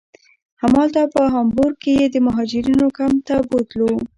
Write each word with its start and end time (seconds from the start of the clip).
همالته 0.61 1.01
په 1.13 1.21
هامبورګ 1.33 1.75
کې 1.83 1.91
یې 1.99 2.07
د 2.13 2.17
مهاجرینو 2.27 2.87
کمپ 2.97 3.17
ته 3.27 3.35
بوتلو. 3.49 3.91